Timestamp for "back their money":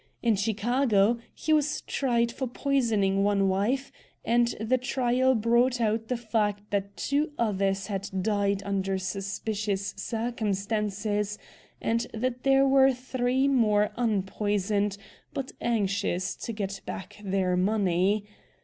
16.87-18.25